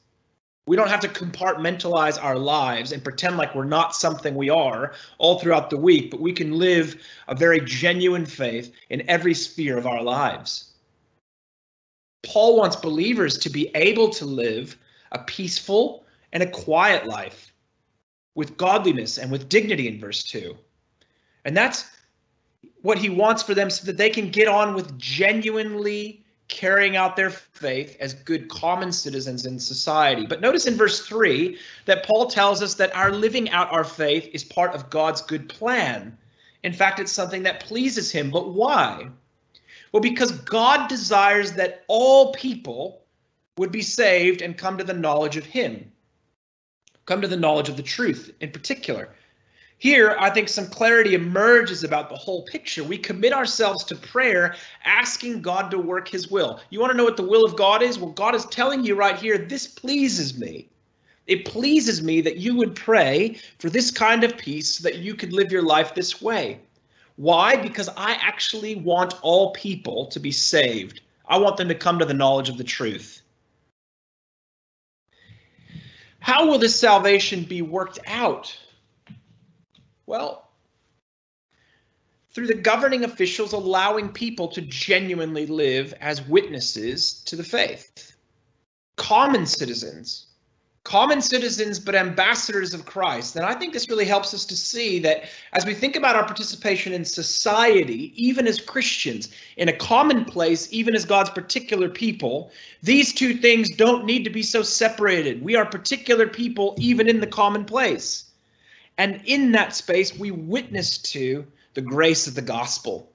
We 0.71 0.77
don't 0.77 0.87
have 0.87 1.01
to 1.01 1.09
compartmentalize 1.09 2.17
our 2.23 2.37
lives 2.37 2.93
and 2.93 3.03
pretend 3.03 3.35
like 3.35 3.53
we're 3.53 3.65
not 3.65 3.93
something 3.93 4.35
we 4.35 4.49
are 4.49 4.93
all 5.17 5.37
throughout 5.37 5.69
the 5.69 5.75
week, 5.75 6.09
but 6.09 6.21
we 6.21 6.31
can 6.31 6.53
live 6.53 7.05
a 7.27 7.35
very 7.35 7.59
genuine 7.59 8.25
faith 8.25 8.73
in 8.89 9.03
every 9.09 9.33
sphere 9.33 9.77
of 9.77 9.85
our 9.85 10.01
lives. 10.01 10.71
Paul 12.23 12.55
wants 12.55 12.77
believers 12.77 13.37
to 13.39 13.49
be 13.49 13.69
able 13.75 14.11
to 14.11 14.23
live 14.23 14.77
a 15.11 15.19
peaceful 15.19 16.05
and 16.31 16.41
a 16.41 16.49
quiet 16.49 17.05
life 17.05 17.51
with 18.35 18.55
godliness 18.55 19.17
and 19.17 19.29
with 19.29 19.49
dignity 19.49 19.89
in 19.89 19.99
verse 19.99 20.23
2. 20.23 20.55
And 21.43 21.57
that's 21.57 21.91
what 22.81 22.97
he 22.97 23.09
wants 23.09 23.43
for 23.43 23.53
them 23.53 23.69
so 23.69 23.85
that 23.87 23.97
they 23.97 24.09
can 24.09 24.29
get 24.29 24.47
on 24.47 24.73
with 24.73 24.97
genuinely 24.97 26.23
carrying 26.51 26.95
out 26.95 27.15
their 27.15 27.31
faith 27.31 27.97
as 27.99 28.13
good 28.13 28.47
common 28.49 28.91
citizens 28.91 29.47
in 29.47 29.57
society. 29.57 30.27
But 30.27 30.41
notice 30.41 30.67
in 30.67 30.75
verse 30.75 31.03
3 31.07 31.57
that 31.85 32.05
Paul 32.05 32.27
tells 32.27 32.61
us 32.61 32.75
that 32.75 32.95
our 32.95 33.11
living 33.11 33.49
out 33.49 33.71
our 33.71 33.83
faith 33.83 34.29
is 34.33 34.43
part 34.43 34.75
of 34.75 34.91
God's 34.91 35.21
good 35.21 35.49
plan. 35.49 36.15
In 36.63 36.73
fact, 36.73 36.99
it's 36.99 37.11
something 37.11 37.41
that 37.43 37.61
pleases 37.61 38.11
him. 38.11 38.29
But 38.29 38.53
why? 38.53 39.07
Well, 39.91 40.01
because 40.01 40.31
God 40.31 40.87
desires 40.87 41.53
that 41.53 41.83
all 41.87 42.33
people 42.33 43.01
would 43.57 43.71
be 43.71 43.81
saved 43.81 44.41
and 44.41 44.57
come 44.57 44.77
to 44.77 44.83
the 44.83 44.93
knowledge 44.93 45.37
of 45.37 45.45
him, 45.45 45.91
come 47.05 47.21
to 47.21 47.27
the 47.27 47.37
knowledge 47.37 47.69
of 47.69 47.77
the 47.77 47.83
truth 47.83 48.31
in 48.41 48.51
particular. 48.51 49.09
Here, 49.81 50.15
I 50.19 50.29
think 50.29 50.47
some 50.47 50.67
clarity 50.67 51.15
emerges 51.15 51.83
about 51.83 52.07
the 52.07 52.15
whole 52.15 52.43
picture. 52.43 52.83
We 52.83 52.99
commit 52.99 53.33
ourselves 53.33 53.83
to 53.85 53.95
prayer, 53.95 54.53
asking 54.85 55.41
God 55.41 55.71
to 55.71 55.79
work 55.79 56.07
his 56.07 56.29
will. 56.29 56.59
You 56.69 56.79
want 56.79 56.91
to 56.91 56.97
know 56.97 57.03
what 57.03 57.17
the 57.17 57.27
will 57.27 57.43
of 57.43 57.55
God 57.55 57.81
is? 57.81 57.97
Well, 57.97 58.11
God 58.11 58.35
is 58.35 58.45
telling 58.45 58.83
you 58.83 58.93
right 58.93 59.17
here, 59.17 59.39
this 59.39 59.65
pleases 59.65 60.37
me. 60.37 60.69
It 61.25 61.45
pleases 61.45 62.03
me 62.03 62.21
that 62.21 62.37
you 62.37 62.55
would 62.57 62.75
pray 62.75 63.39
for 63.57 63.71
this 63.71 63.89
kind 63.89 64.23
of 64.23 64.37
peace 64.37 64.75
so 64.75 64.83
that 64.83 64.99
you 64.99 65.15
could 65.15 65.33
live 65.33 65.51
your 65.51 65.63
life 65.63 65.95
this 65.95 66.21
way. 66.21 66.59
Why? 67.15 67.55
Because 67.55 67.89
I 67.97 68.19
actually 68.21 68.75
want 68.75 69.15
all 69.23 69.51
people 69.53 70.05
to 70.09 70.19
be 70.19 70.31
saved. 70.31 71.01
I 71.25 71.39
want 71.39 71.57
them 71.57 71.69
to 71.69 71.73
come 71.73 71.97
to 71.97 72.05
the 72.05 72.13
knowledge 72.13 72.49
of 72.49 72.59
the 72.59 72.63
truth. 72.63 73.23
How 76.19 76.45
will 76.45 76.59
this 76.59 76.79
salvation 76.79 77.45
be 77.45 77.63
worked 77.63 77.97
out? 78.05 78.55
Well, 80.05 80.49
through 82.33 82.47
the 82.47 82.53
governing 82.53 83.03
officials 83.03 83.53
allowing 83.53 84.09
people 84.09 84.47
to 84.49 84.61
genuinely 84.61 85.45
live 85.45 85.93
as 85.99 86.21
witnesses 86.21 87.21
to 87.25 87.35
the 87.35 87.43
faith. 87.43 88.15
Common 88.95 89.45
citizens 89.45 90.27
common 90.83 91.21
citizens 91.21 91.79
but 91.79 91.95
ambassadors 91.95 92.73
of 92.73 92.85
Christ. 92.85 93.35
And 93.35 93.45
I 93.45 93.53
think 93.53 93.73
this 93.73 93.89
really 93.89 94.05
helps 94.05 94.33
us 94.33 94.45
to 94.45 94.55
see 94.55 94.99
that 94.99 95.25
as 95.53 95.65
we 95.65 95.73
think 95.73 95.95
about 95.95 96.15
our 96.15 96.25
participation 96.25 96.91
in 96.91 97.05
society, 97.05 98.11
even 98.15 98.47
as 98.47 98.59
Christians, 98.59 99.29
in 99.57 99.69
a 99.69 99.73
common 99.73 100.25
place, 100.25 100.67
even 100.71 100.95
as 100.95 101.05
God's 101.05 101.29
particular 101.29 101.87
people, 101.87 102.51
these 102.81 103.13
two 103.13 103.35
things 103.35 103.69
don't 103.75 104.05
need 104.05 104.23
to 104.23 104.29
be 104.29 104.43
so 104.43 104.63
separated. 104.63 105.43
We 105.43 105.55
are 105.55 105.65
particular 105.65 106.27
people 106.27 106.75
even 106.79 107.07
in 107.07 107.19
the 107.19 107.27
common 107.27 107.65
place. 107.65 108.30
And 108.97 109.21
in 109.25 109.51
that 109.53 109.75
space, 109.75 110.17
we 110.17 110.31
witness 110.31 110.97
to 110.99 111.45
the 111.73 111.81
grace 111.81 112.27
of 112.27 112.35
the 112.35 112.41
gospel. 112.41 113.11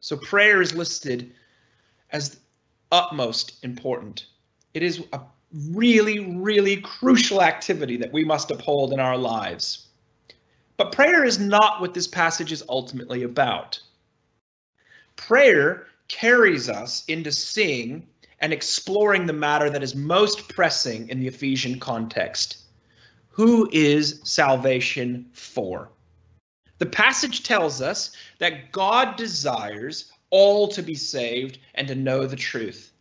So 0.00 0.16
prayer 0.16 0.60
is 0.60 0.74
listed 0.74 1.32
as 2.10 2.38
utmost 2.90 3.62
important. 3.64 4.26
It 4.72 4.82
is 4.82 5.02
a 5.12 5.20
really, 5.70 6.18
really 6.36 6.78
crucial 6.78 7.42
activity 7.42 7.96
that 7.98 8.12
we 8.12 8.24
must 8.24 8.50
uphold 8.50 8.92
in 8.92 9.00
our 9.00 9.16
lives. 9.16 9.86
But 10.76 10.92
prayer 10.92 11.24
is 11.24 11.38
not 11.38 11.80
what 11.80 11.94
this 11.94 12.08
passage 12.08 12.50
is 12.50 12.64
ultimately 12.68 13.22
about. 13.22 13.80
Prayer 15.16 15.86
carries 16.08 16.68
us 16.68 17.04
into 17.06 17.30
seeing 17.30 18.06
and 18.40 18.52
exploring 18.52 19.26
the 19.26 19.32
matter 19.32 19.70
that 19.70 19.82
is 19.82 19.94
most 19.94 20.48
pressing 20.48 21.08
in 21.08 21.20
the 21.20 21.28
Ephesian 21.28 21.78
context. 21.78 22.63
Who 23.34 23.68
is 23.72 24.20
salvation 24.22 25.26
for? 25.32 25.88
The 26.78 26.86
passage 26.86 27.42
tells 27.42 27.82
us 27.82 28.12
that 28.38 28.70
God 28.70 29.16
desires 29.16 30.12
all 30.30 30.68
to 30.68 30.82
be 30.82 30.94
saved 30.94 31.58
and 31.74 31.88
to 31.88 31.96
know 31.96 32.26
the 32.26 32.36
truth. 32.36 32.92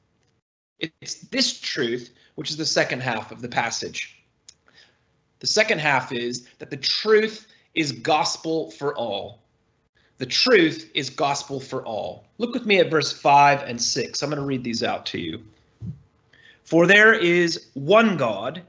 It's 0.80 1.20
this 1.28 1.60
truth 1.60 2.16
which 2.34 2.50
is 2.50 2.58
the 2.58 2.66
second 2.66 3.04
half 3.04 3.32
of 3.32 3.44
the 3.44 3.48
passage. 3.48 4.24
The 5.40 5.46
second 5.46 5.80
half 5.80 6.12
is 6.12 6.48
that 6.58 6.72
the 6.72 6.78
truth 6.78 7.46
is 7.76 7.92
gospel 7.92 8.72
for 8.72 8.96
all. 8.96 9.44
The 10.18 10.26
truth 10.26 10.90
is 10.96 11.12
gospel 11.12 11.60
for 11.60 11.86
all. 11.86 12.26
Look 12.40 12.56
with 12.56 12.66
me 12.66 12.80
at 12.80 12.90
verse 12.90 13.12
5 13.12 13.62
and 13.64 13.80
6. 13.80 14.24
I'm 14.24 14.32
going 14.32 14.40
to 14.40 14.46
read 14.48 14.64
these 14.64 14.82
out 14.82 15.06
to 15.08 15.20
you. 15.20 15.44
For 16.64 16.88
there 16.88 17.14
is 17.14 17.68
one 17.76 18.18
God, 18.18 18.64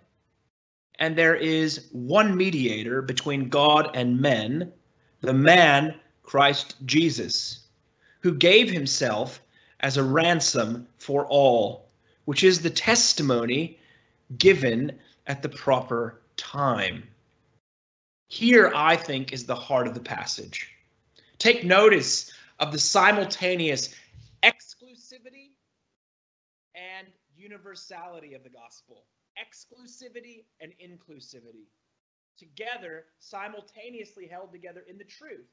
and 0.98 1.16
there 1.16 1.34
is 1.34 1.88
one 1.92 2.36
mediator 2.36 3.02
between 3.02 3.48
God 3.48 3.90
and 3.94 4.20
men, 4.20 4.72
the 5.20 5.34
man 5.34 5.94
Christ 6.22 6.76
Jesus, 6.86 7.66
who 8.20 8.34
gave 8.34 8.70
himself 8.70 9.40
as 9.80 9.96
a 9.96 10.04
ransom 10.04 10.86
for 10.98 11.26
all 11.26 11.84
which 12.24 12.42
is 12.42 12.60
the 12.60 12.70
testimony 12.70 13.78
given 14.38 14.98
at 15.26 15.42
the 15.42 15.48
proper 15.48 16.22
time. 16.36 17.06
Here, 18.28 18.72
I 18.74 18.96
think, 18.96 19.32
is 19.32 19.46
the 19.46 19.54
heart 19.54 19.86
of 19.86 19.94
the 19.94 20.00
passage. 20.00 20.70
Take 21.38 21.64
notice 21.64 22.32
of 22.58 22.72
the 22.72 22.78
simultaneous 22.78 23.94
exclusivity 24.42 25.52
and 26.74 27.06
universality 27.36 28.34
of 28.34 28.42
the 28.42 28.50
gospel. 28.50 29.04
Exclusivity 29.38 30.44
and 30.60 30.72
inclusivity. 30.82 31.66
Together, 32.38 33.04
simultaneously 33.18 34.26
held 34.26 34.52
together 34.52 34.84
in 34.88 34.98
the 34.98 35.04
truth. 35.04 35.46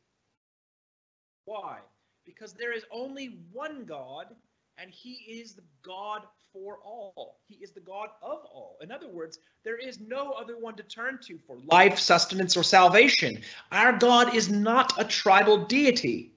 Why? 1.46 1.80
Because 2.26 2.54
there 2.54 2.74
is 2.74 2.86
only 2.92 3.40
one 3.52 3.86
God 3.86 4.28
and 4.78 4.90
he 4.92 5.14
is 5.28 5.54
the 5.54 5.64
God 5.84 6.24
for 6.54 6.80
all. 6.84 7.40
He 7.48 7.56
is 7.56 7.72
the 7.72 7.80
God 7.80 8.10
of 8.22 8.40
all. 8.46 8.78
In 8.82 8.92
other 8.92 9.08
words, 9.08 9.40
there 9.64 9.78
is 9.78 10.00
no 10.00 10.32
other 10.32 10.58
one 10.58 10.76
to 10.76 10.84
turn 10.84 11.20
to 11.24 11.38
for 11.46 11.58
life, 11.66 12.00
sustenance, 12.00 12.58
or 12.58 12.64
salvation. 12.64 13.42
Our 13.72 13.94
God 13.94 14.36
is 14.36 14.50
not 14.50 15.00
a 15.00 15.06
tribal 15.06 15.66
deity. 15.66 16.32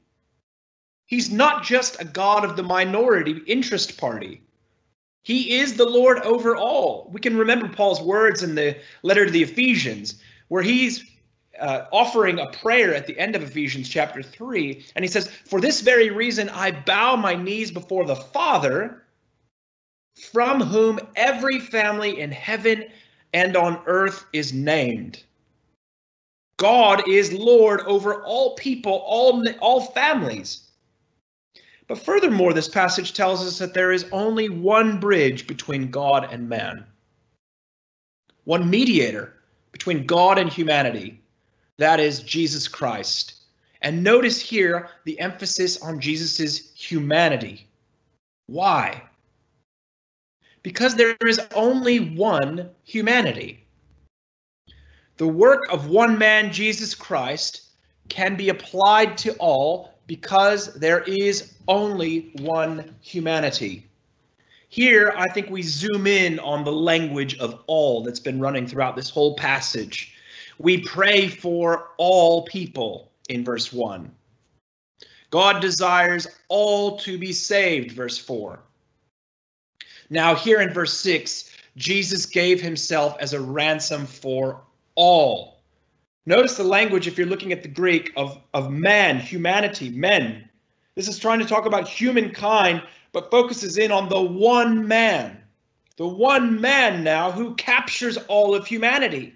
He's 1.06 1.30
not 1.30 1.64
just 1.64 2.00
a 2.00 2.04
God 2.04 2.44
of 2.44 2.56
the 2.56 2.62
minority 2.62 3.40
interest 3.46 3.98
party. 3.98 4.42
He 5.24 5.56
is 5.56 5.74
the 5.74 5.86
Lord 5.86 6.18
over 6.18 6.54
all. 6.54 7.08
We 7.10 7.18
can 7.18 7.36
remember 7.36 7.66
Paul's 7.66 8.00
words 8.00 8.42
in 8.42 8.54
the 8.54 8.76
letter 9.02 9.24
to 9.24 9.30
the 9.30 9.42
Ephesians, 9.42 10.22
where 10.48 10.62
he's 10.62 11.04
uh, 11.58 11.86
offering 11.92 12.38
a 12.38 12.50
prayer 12.50 12.94
at 12.94 13.06
the 13.06 13.18
end 13.18 13.34
of 13.34 13.42
Ephesians 13.42 13.88
chapter 13.88 14.22
3. 14.22 14.84
And 14.94 15.04
he 15.04 15.10
says, 15.10 15.28
For 15.28 15.62
this 15.62 15.80
very 15.80 16.10
reason, 16.10 16.50
I 16.50 16.72
bow 16.72 17.16
my 17.16 17.34
knees 17.34 17.70
before 17.70 18.04
the 18.04 18.16
Father, 18.16 19.02
from 20.30 20.60
whom 20.60 21.00
every 21.16 21.58
family 21.58 22.20
in 22.20 22.30
heaven 22.30 22.84
and 23.32 23.56
on 23.56 23.82
earth 23.86 24.26
is 24.34 24.52
named. 24.52 25.22
God 26.58 27.08
is 27.08 27.32
Lord 27.32 27.80
over 27.80 28.22
all 28.24 28.54
people, 28.56 29.02
all, 29.06 29.42
all 29.60 29.80
families. 29.80 30.63
But 31.86 31.98
furthermore, 31.98 32.52
this 32.52 32.68
passage 32.68 33.12
tells 33.12 33.46
us 33.46 33.58
that 33.58 33.74
there 33.74 33.92
is 33.92 34.06
only 34.10 34.48
one 34.48 34.98
bridge 34.98 35.46
between 35.46 35.90
God 35.90 36.32
and 36.32 36.48
man, 36.48 36.86
one 38.44 38.70
mediator 38.70 39.34
between 39.72 40.06
God 40.06 40.38
and 40.38 40.50
humanity, 40.50 41.20
that 41.78 42.00
is 42.00 42.22
Jesus 42.22 42.68
Christ. 42.68 43.34
And 43.82 44.02
notice 44.02 44.40
here 44.40 44.88
the 45.04 45.18
emphasis 45.20 45.82
on 45.82 46.00
Jesus' 46.00 46.72
humanity. 46.74 47.68
Why? 48.46 49.02
Because 50.62 50.94
there 50.94 51.16
is 51.26 51.40
only 51.54 52.00
one 52.00 52.70
humanity. 52.84 53.66
The 55.18 55.28
work 55.28 55.70
of 55.70 55.88
one 55.88 56.16
man, 56.16 56.50
Jesus 56.50 56.94
Christ, 56.94 57.62
can 58.08 58.36
be 58.36 58.48
applied 58.48 59.18
to 59.18 59.34
all 59.34 59.93
because 60.06 60.74
there 60.74 61.00
is 61.02 61.54
only 61.68 62.32
one 62.40 62.94
humanity. 63.00 63.86
Here, 64.68 65.14
I 65.16 65.28
think 65.28 65.50
we 65.50 65.62
zoom 65.62 66.06
in 66.06 66.38
on 66.40 66.64
the 66.64 66.72
language 66.72 67.38
of 67.38 67.62
all 67.66 68.02
that's 68.02 68.20
been 68.20 68.40
running 68.40 68.66
throughout 68.66 68.96
this 68.96 69.10
whole 69.10 69.36
passage. 69.36 70.14
We 70.58 70.78
pray 70.78 71.28
for 71.28 71.90
all 71.96 72.42
people 72.44 73.12
in 73.28 73.44
verse 73.44 73.72
1. 73.72 74.10
God 75.30 75.60
desires 75.60 76.26
all 76.48 76.98
to 76.98 77.18
be 77.18 77.32
saved, 77.32 77.92
verse 77.92 78.18
4. 78.18 78.58
Now, 80.10 80.34
here 80.34 80.60
in 80.60 80.72
verse 80.72 80.96
6, 80.98 81.50
Jesus 81.76 82.26
gave 82.26 82.60
himself 82.60 83.16
as 83.20 83.32
a 83.32 83.40
ransom 83.40 84.06
for 84.06 84.60
all. 84.94 85.53
Notice 86.26 86.56
the 86.56 86.64
language, 86.64 87.06
if 87.06 87.18
you're 87.18 87.26
looking 87.26 87.52
at 87.52 87.62
the 87.62 87.68
Greek, 87.68 88.12
of, 88.16 88.40
of 88.54 88.70
man, 88.70 89.18
humanity, 89.18 89.90
men. 89.90 90.48
This 90.94 91.08
is 91.08 91.18
trying 91.18 91.40
to 91.40 91.44
talk 91.44 91.66
about 91.66 91.88
humankind, 91.88 92.82
but 93.12 93.30
focuses 93.30 93.76
in 93.76 93.92
on 93.92 94.08
the 94.08 94.20
one 94.20 94.88
man. 94.88 95.42
The 95.96 96.08
one 96.08 96.60
man 96.60 97.04
now 97.04 97.30
who 97.30 97.54
captures 97.56 98.16
all 98.16 98.54
of 98.54 98.66
humanity. 98.66 99.34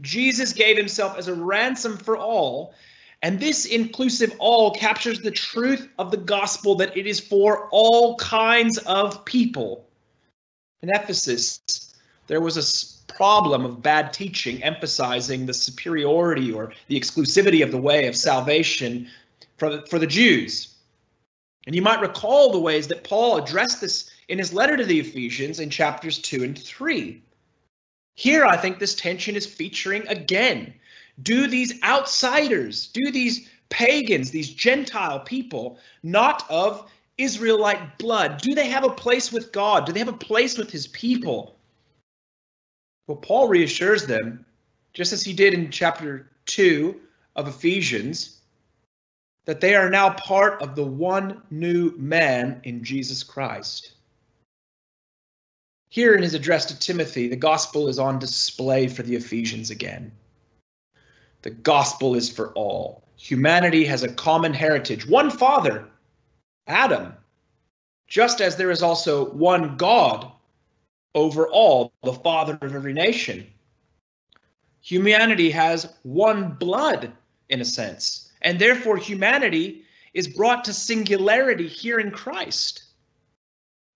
Jesus 0.00 0.52
gave 0.52 0.76
himself 0.76 1.16
as 1.16 1.28
a 1.28 1.34
ransom 1.34 1.96
for 1.96 2.16
all. 2.16 2.74
And 3.22 3.40
this 3.40 3.64
inclusive 3.64 4.34
all 4.38 4.74
captures 4.74 5.20
the 5.20 5.30
truth 5.30 5.88
of 5.98 6.10
the 6.10 6.16
gospel 6.16 6.74
that 6.76 6.96
it 6.96 7.06
is 7.06 7.20
for 7.20 7.68
all 7.70 8.16
kinds 8.16 8.78
of 8.78 9.24
people. 9.24 9.86
In 10.82 10.90
Ephesus, 10.90 11.62
there 12.26 12.42
was 12.42 12.56
a 12.56 12.93
problem 13.06 13.64
of 13.64 13.82
bad 13.82 14.12
teaching 14.12 14.62
emphasizing 14.62 15.46
the 15.46 15.54
superiority 15.54 16.52
or 16.52 16.72
the 16.88 16.98
exclusivity 16.98 17.62
of 17.62 17.70
the 17.70 17.78
way 17.78 18.06
of 18.06 18.16
salvation 18.16 19.08
for 19.56 19.70
the, 19.70 19.86
for 19.86 19.98
the 19.98 20.06
Jews. 20.06 20.74
And 21.66 21.74
you 21.74 21.82
might 21.82 22.00
recall 22.00 22.52
the 22.52 22.58
ways 22.58 22.88
that 22.88 23.04
Paul 23.04 23.38
addressed 23.38 23.80
this 23.80 24.10
in 24.28 24.38
his 24.38 24.52
letter 24.52 24.76
to 24.76 24.84
the 24.84 25.00
Ephesians 25.00 25.60
in 25.60 25.70
chapters 25.70 26.18
2 26.18 26.44
and 26.44 26.58
3. 26.58 27.22
Here, 28.14 28.44
I 28.44 28.56
think 28.56 28.78
this 28.78 28.94
tension 28.94 29.36
is 29.36 29.46
featuring 29.46 30.06
again. 30.08 30.74
Do 31.22 31.46
these 31.46 31.82
outsiders, 31.82 32.88
do 32.88 33.10
these 33.10 33.48
pagans, 33.68 34.30
these 34.30 34.50
Gentile 34.50 35.20
people, 35.20 35.78
not 36.02 36.48
of 36.50 36.90
Israelite 37.18 37.98
blood, 37.98 38.40
do 38.40 38.54
they 38.54 38.68
have 38.68 38.84
a 38.84 38.90
place 38.90 39.32
with 39.32 39.52
God? 39.52 39.86
Do 39.86 39.92
they 39.92 40.00
have 40.00 40.08
a 40.08 40.12
place 40.12 40.58
with 40.58 40.70
his 40.70 40.86
people? 40.88 41.53
Well, 43.06 43.18
Paul 43.18 43.48
reassures 43.48 44.06
them, 44.06 44.46
just 44.92 45.12
as 45.12 45.22
he 45.22 45.32
did 45.32 45.54
in 45.54 45.70
chapter 45.70 46.30
2 46.46 46.98
of 47.36 47.48
Ephesians, 47.48 48.40
that 49.44 49.60
they 49.60 49.74
are 49.74 49.90
now 49.90 50.10
part 50.10 50.62
of 50.62 50.74
the 50.74 50.84
one 50.84 51.42
new 51.50 51.92
man 51.98 52.60
in 52.64 52.82
Jesus 52.82 53.22
Christ. 53.22 53.92
Here 55.90 56.14
in 56.14 56.22
his 56.22 56.34
address 56.34 56.64
to 56.66 56.78
Timothy, 56.78 57.28
the 57.28 57.36
gospel 57.36 57.88
is 57.88 57.98
on 57.98 58.18
display 58.18 58.88
for 58.88 59.02
the 59.02 59.14
Ephesians 59.14 59.70
again. 59.70 60.10
The 61.42 61.50
gospel 61.50 62.14
is 62.14 62.30
for 62.30 62.52
all. 62.54 63.04
Humanity 63.16 63.84
has 63.84 64.02
a 64.02 64.12
common 64.12 64.54
heritage, 64.54 65.06
one 65.06 65.30
father, 65.30 65.88
Adam, 66.66 67.12
just 68.08 68.40
as 68.40 68.56
there 68.56 68.70
is 68.70 68.82
also 68.82 69.30
one 69.32 69.76
God, 69.76 70.32
over 71.14 71.48
all, 71.48 71.92
the 72.02 72.12
father 72.12 72.58
of 72.60 72.74
every 72.74 72.92
nation. 72.92 73.46
Humanity 74.80 75.50
has 75.50 75.94
one 76.02 76.52
blood, 76.52 77.12
in 77.48 77.60
a 77.60 77.64
sense, 77.64 78.32
and 78.42 78.58
therefore 78.58 78.96
humanity 78.96 79.82
is 80.12 80.28
brought 80.28 80.64
to 80.64 80.72
singularity 80.72 81.68
here 81.68 81.98
in 81.98 82.10
Christ. 82.10 82.84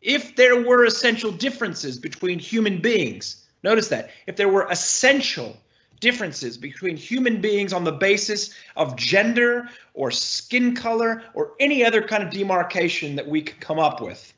If 0.01 0.37
there 0.37 0.63
were 0.63 0.85
essential 0.85 1.31
differences 1.33 1.99
between 1.99 2.39
human 2.39 2.81
beings, 2.81 3.47
notice 3.63 3.89
that, 3.89 4.11
if 4.27 4.37
there 4.37 4.49
were 4.49 4.67
essential 4.71 5.57
differences 6.01 6.57
between 6.57 6.97
human 6.97 7.41
beings 7.41 7.73
on 7.73 7.85
the 7.85 7.93
basis 7.93 8.55
of 8.77 8.97
gender 8.97 9.69
or 9.95 10.11
skin 10.11 10.75
color 10.75 11.23
or 11.35 11.55
any 11.59 11.85
other 11.85 12.01
kind 12.01 12.23
of 12.23 12.31
demarcation 12.31 13.17
that 13.17 13.27
we 13.27 13.43
could 13.43 13.61
come 13.61 13.81
up 13.81 14.01
with, 14.01 14.33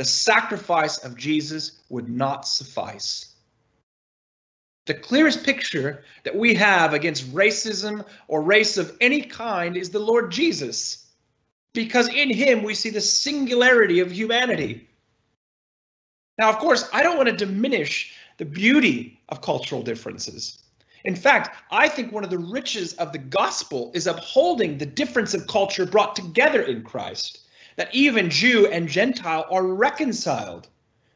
the 0.00 0.04
sacrifice 0.06 0.96
of 1.04 1.14
Jesus 1.14 1.72
would 1.90 2.08
not 2.08 2.48
suffice. 2.48 3.34
The 4.86 4.94
clearest 4.94 5.44
picture 5.44 6.04
that 6.24 6.34
we 6.34 6.54
have 6.54 6.94
against 6.94 7.34
racism 7.34 8.06
or 8.26 8.40
race 8.40 8.78
of 8.78 8.96
any 9.02 9.20
kind 9.20 9.76
is 9.76 9.90
the 9.90 9.98
Lord 9.98 10.32
Jesus, 10.32 11.06
because 11.74 12.08
in 12.08 12.32
him 12.32 12.62
we 12.62 12.74
see 12.74 12.88
the 12.88 13.02
singularity 13.02 14.00
of 14.00 14.10
humanity. 14.10 14.88
Now, 16.38 16.48
of 16.48 16.56
course, 16.56 16.88
I 16.94 17.02
don't 17.02 17.18
want 17.18 17.28
to 17.28 17.36
diminish 17.36 18.14
the 18.38 18.46
beauty 18.46 19.20
of 19.28 19.42
cultural 19.42 19.82
differences. 19.82 20.62
In 21.04 21.14
fact, 21.14 21.54
I 21.70 21.90
think 21.90 22.10
one 22.10 22.24
of 22.24 22.30
the 22.30 22.38
riches 22.38 22.94
of 22.94 23.12
the 23.12 23.18
gospel 23.18 23.90
is 23.92 24.06
upholding 24.06 24.78
the 24.78 24.86
difference 24.86 25.34
of 25.34 25.46
culture 25.46 25.84
brought 25.84 26.16
together 26.16 26.62
in 26.62 26.84
Christ, 26.84 27.40
that 27.76 27.94
even 27.94 28.30
Jew 28.30 28.66
and 28.68 28.88
Gentile 28.88 29.46
are 29.50 29.64
reconciled. 29.64 30.68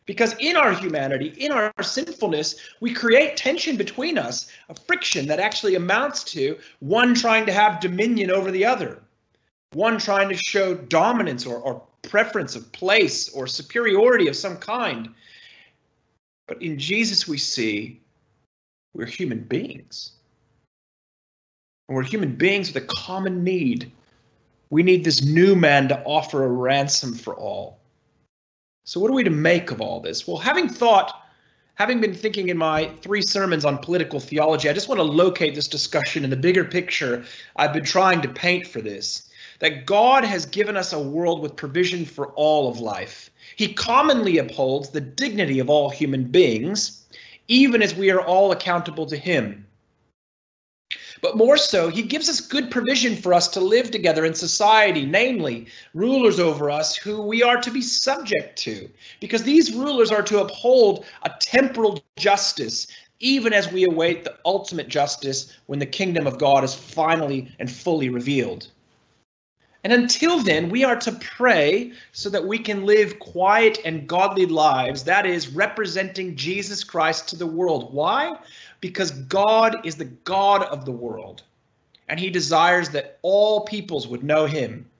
Because 0.06 0.34
in 0.38 0.56
our 0.56 0.72
humanity, 0.72 1.28
in 1.38 1.50
our 1.50 1.72
sinfulness, 1.82 2.56
we 2.80 2.92
create 2.92 3.38
tension 3.38 3.76
between 3.76 4.18
us, 4.18 4.50
a 4.68 4.74
friction 4.74 5.26
that 5.26 5.40
actually 5.40 5.76
amounts 5.76 6.24
to 6.24 6.58
one 6.80 7.14
trying 7.14 7.46
to 7.46 7.52
have 7.52 7.80
dominion 7.80 8.30
over 8.30 8.50
the 8.50 8.66
other, 8.66 9.00
one 9.72 9.98
trying 9.98 10.28
to 10.28 10.36
show 10.36 10.74
dominance 10.74 11.46
or, 11.46 11.56
or 11.58 11.82
preference 12.02 12.54
of 12.54 12.70
place 12.72 13.30
or 13.30 13.46
superiority 13.46 14.28
of 14.28 14.36
some 14.36 14.58
kind. 14.58 15.08
But 16.46 16.60
in 16.62 16.78
Jesus, 16.78 17.26
we 17.26 17.38
see 17.38 18.00
we're 18.92 19.06
human 19.06 19.40
beings. 19.40 20.12
And 21.88 21.96
we're 21.96 22.02
human 22.02 22.36
beings 22.36 22.72
with 22.72 22.84
a 22.84 22.86
common 22.86 23.42
need. 23.42 23.90
We 24.70 24.82
need 24.82 25.04
this 25.04 25.22
new 25.22 25.54
man 25.54 25.88
to 25.88 26.02
offer 26.04 26.44
a 26.44 26.48
ransom 26.48 27.14
for 27.14 27.34
all. 27.34 27.78
So, 28.84 29.00
what 29.00 29.10
are 29.10 29.14
we 29.14 29.24
to 29.24 29.30
make 29.30 29.70
of 29.70 29.80
all 29.80 30.00
this? 30.00 30.26
Well, 30.26 30.36
having 30.36 30.68
thought, 30.68 31.22
having 31.74 32.00
been 32.00 32.14
thinking 32.14 32.48
in 32.48 32.58
my 32.58 32.90
three 33.00 33.22
sermons 33.22 33.64
on 33.64 33.78
political 33.78 34.20
theology, 34.20 34.68
I 34.68 34.72
just 34.74 34.88
want 34.88 34.98
to 34.98 35.04
locate 35.04 35.54
this 35.54 35.68
discussion 35.68 36.24
in 36.24 36.30
the 36.30 36.36
bigger 36.36 36.64
picture 36.64 37.24
I've 37.56 37.72
been 37.72 37.84
trying 37.84 38.20
to 38.22 38.28
paint 38.28 38.66
for 38.66 38.80
this. 38.80 39.30
That 39.60 39.86
God 39.86 40.24
has 40.24 40.44
given 40.44 40.76
us 40.76 40.92
a 40.92 41.00
world 41.00 41.40
with 41.40 41.56
provision 41.56 42.04
for 42.04 42.28
all 42.32 42.68
of 42.68 42.80
life. 42.80 43.30
He 43.56 43.72
commonly 43.72 44.38
upholds 44.38 44.90
the 44.90 45.00
dignity 45.00 45.60
of 45.60 45.70
all 45.70 45.88
human 45.88 46.24
beings, 46.24 47.06
even 47.48 47.80
as 47.80 47.94
we 47.94 48.10
are 48.10 48.20
all 48.20 48.52
accountable 48.52 49.06
to 49.06 49.16
Him. 49.16 49.66
But 51.24 51.38
more 51.38 51.56
so, 51.56 51.88
he 51.88 52.02
gives 52.02 52.28
us 52.28 52.38
good 52.38 52.70
provision 52.70 53.16
for 53.16 53.32
us 53.32 53.48
to 53.48 53.60
live 53.60 53.90
together 53.90 54.26
in 54.26 54.34
society, 54.34 55.06
namely, 55.06 55.68
rulers 55.94 56.38
over 56.38 56.70
us 56.70 56.94
who 56.96 57.22
we 57.22 57.42
are 57.42 57.58
to 57.62 57.70
be 57.70 57.80
subject 57.80 58.58
to, 58.58 58.90
because 59.20 59.42
these 59.42 59.72
rulers 59.72 60.12
are 60.12 60.22
to 60.22 60.42
uphold 60.42 61.06
a 61.22 61.30
temporal 61.40 62.04
justice, 62.16 62.88
even 63.20 63.54
as 63.54 63.72
we 63.72 63.84
await 63.84 64.24
the 64.24 64.36
ultimate 64.44 64.88
justice 64.88 65.56
when 65.64 65.78
the 65.78 65.86
kingdom 65.86 66.26
of 66.26 66.36
God 66.36 66.62
is 66.62 66.74
finally 66.74 67.50
and 67.58 67.72
fully 67.72 68.10
revealed. 68.10 68.68
And 69.84 69.92
until 69.92 70.38
then, 70.42 70.70
we 70.70 70.82
are 70.82 70.96
to 70.96 71.12
pray 71.12 71.92
so 72.12 72.30
that 72.30 72.46
we 72.46 72.58
can 72.58 72.86
live 72.86 73.18
quiet 73.18 73.78
and 73.84 74.08
godly 74.08 74.46
lives, 74.46 75.04
that 75.04 75.26
is, 75.26 75.48
representing 75.48 76.36
Jesus 76.36 76.82
Christ 76.82 77.28
to 77.28 77.36
the 77.36 77.46
world. 77.46 77.92
Why? 77.92 78.36
because 78.84 79.12
God 79.12 79.86
is 79.86 79.96
the 79.96 80.04
God 80.04 80.62
of 80.64 80.84
the 80.84 80.92
world, 80.92 81.42
and 82.10 82.20
he 82.20 82.28
desires 82.28 82.90
that 82.90 83.18
all 83.22 83.62
peoples 83.62 84.06
would 84.06 84.22
know 84.22 84.44
him. 84.44 84.90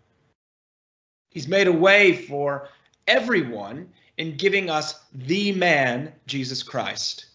He's 1.30 1.48
made 1.48 1.66
a 1.66 1.72
way 1.72 2.16
for 2.16 2.70
everyone 3.06 3.90
in 4.16 4.38
giving 4.38 4.70
us 4.70 5.04
the 5.12 5.52
man, 5.52 6.14
Jesus 6.24 6.62
Christ. 6.62 7.26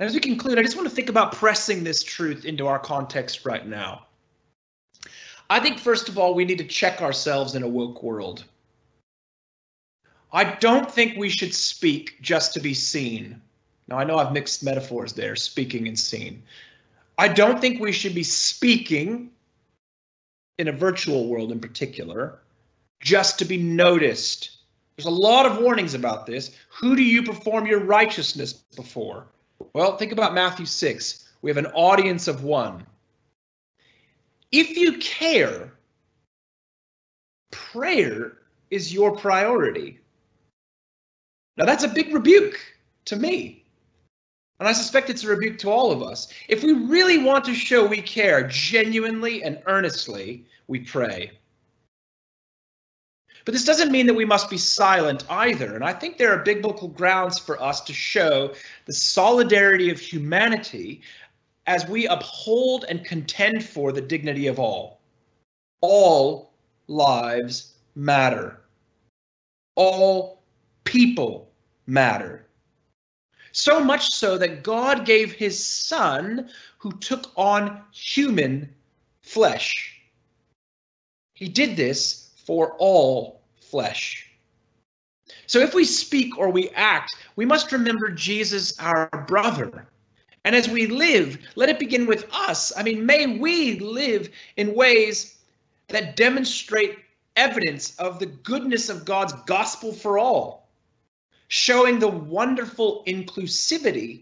And 0.00 0.08
as 0.08 0.14
we 0.14 0.18
conclude, 0.18 0.58
I 0.58 0.62
just 0.62 0.74
want 0.74 0.88
to 0.88 0.94
think 0.94 1.08
about 1.08 1.30
pressing 1.30 1.84
this 1.84 2.02
truth 2.02 2.44
into 2.44 2.66
our 2.66 2.80
context 2.80 3.46
right 3.46 3.64
now. 3.64 4.06
I 5.48 5.60
think, 5.60 5.78
first 5.78 6.08
of 6.08 6.18
all, 6.18 6.34
we 6.34 6.44
need 6.44 6.58
to 6.58 6.64
check 6.64 7.02
ourselves 7.02 7.54
in 7.54 7.62
a 7.62 7.68
woke 7.68 8.02
world. 8.02 8.44
I 10.32 10.44
don't 10.44 10.90
think 10.90 11.16
we 11.16 11.28
should 11.28 11.54
speak 11.54 12.20
just 12.20 12.52
to 12.54 12.60
be 12.60 12.74
seen. 12.74 13.40
Now, 13.88 13.98
I 13.98 14.04
know 14.04 14.18
I've 14.18 14.32
mixed 14.32 14.64
metaphors 14.64 15.12
there, 15.12 15.36
speaking 15.36 15.86
and 15.86 15.98
seen. 15.98 16.42
I 17.18 17.28
don't 17.28 17.60
think 17.60 17.80
we 17.80 17.92
should 17.92 18.14
be 18.14 18.24
speaking 18.24 19.30
in 20.58 20.68
a 20.68 20.72
virtual 20.72 21.28
world 21.28 21.52
in 21.52 21.60
particular 21.60 22.40
just 23.00 23.38
to 23.38 23.44
be 23.44 23.56
noticed. 23.56 24.58
There's 24.96 25.06
a 25.06 25.10
lot 25.10 25.46
of 25.46 25.58
warnings 25.58 25.94
about 25.94 26.26
this. 26.26 26.56
Who 26.80 26.96
do 26.96 27.02
you 27.02 27.22
perform 27.22 27.66
your 27.66 27.80
righteousness 27.80 28.52
before? 28.52 29.26
Well, 29.74 29.96
think 29.96 30.12
about 30.12 30.34
Matthew 30.34 30.66
6. 30.66 31.28
We 31.42 31.50
have 31.50 31.58
an 31.58 31.66
audience 31.66 32.28
of 32.28 32.42
one. 32.44 32.84
If 34.58 34.78
you 34.78 34.96
care, 34.96 35.70
prayer 37.50 38.38
is 38.70 38.90
your 38.90 39.14
priority. 39.14 40.00
Now, 41.58 41.66
that's 41.66 41.84
a 41.84 41.88
big 41.88 42.14
rebuke 42.14 42.58
to 43.04 43.16
me. 43.16 43.66
And 44.58 44.66
I 44.66 44.72
suspect 44.72 45.10
it's 45.10 45.24
a 45.24 45.28
rebuke 45.28 45.58
to 45.58 45.70
all 45.70 45.92
of 45.92 46.02
us. 46.02 46.32
If 46.48 46.62
we 46.62 46.72
really 46.72 47.18
want 47.18 47.44
to 47.44 47.54
show 47.54 47.84
we 47.84 48.00
care 48.00 48.48
genuinely 48.48 49.42
and 49.42 49.60
earnestly, 49.66 50.46
we 50.68 50.78
pray. 50.78 51.32
But 53.44 53.52
this 53.52 53.66
doesn't 53.66 53.92
mean 53.92 54.06
that 54.06 54.14
we 54.14 54.24
must 54.24 54.48
be 54.48 54.56
silent 54.56 55.24
either. 55.28 55.74
And 55.74 55.84
I 55.84 55.92
think 55.92 56.16
there 56.16 56.32
are 56.32 56.42
biblical 56.42 56.88
grounds 56.88 57.38
for 57.38 57.62
us 57.62 57.82
to 57.82 57.92
show 57.92 58.54
the 58.86 58.94
solidarity 58.94 59.90
of 59.90 60.00
humanity 60.00 61.02
as 61.66 61.86
we 61.88 62.06
uphold 62.06 62.84
and 62.88 63.04
contend 63.04 63.64
for 63.64 63.92
the 63.92 64.00
dignity 64.00 64.46
of 64.46 64.58
all. 64.58 65.00
All 65.80 66.52
lives 66.86 67.74
matter. 67.94 68.60
All 69.74 70.42
people 70.84 71.50
matter. 71.86 72.46
So 73.52 73.80
much 73.80 74.10
so 74.10 74.38
that 74.38 74.62
God 74.62 75.06
gave 75.06 75.32
his 75.32 75.62
son 75.64 76.50
who 76.78 76.92
took 76.98 77.32
on 77.36 77.82
human 77.92 78.74
flesh. 79.22 80.00
He 81.34 81.48
did 81.48 81.76
this 81.76 82.30
for 82.44 82.74
all 82.78 83.42
flesh. 83.60 84.30
So 85.46 85.58
if 85.58 85.74
we 85.74 85.84
speak 85.84 86.38
or 86.38 86.50
we 86.50 86.70
act, 86.70 87.14
we 87.36 87.44
must 87.44 87.72
remember 87.72 88.10
Jesus, 88.10 88.78
our 88.78 89.08
brother. 89.26 89.88
And 90.46 90.54
as 90.54 90.68
we 90.68 90.86
live, 90.86 91.38
let 91.56 91.70
it 91.70 91.80
begin 91.80 92.06
with 92.06 92.24
us. 92.32 92.72
I 92.76 92.84
mean, 92.84 93.04
may 93.04 93.26
we 93.26 93.80
live 93.80 94.30
in 94.56 94.76
ways 94.76 95.38
that 95.88 96.14
demonstrate 96.14 97.00
evidence 97.34 97.96
of 97.96 98.20
the 98.20 98.26
goodness 98.26 98.88
of 98.88 99.04
God's 99.04 99.32
gospel 99.46 99.92
for 99.92 100.20
all 100.20 100.68
showing 101.48 101.98
the 101.98 102.06
wonderful 102.06 103.02
inclusivity 103.08 104.20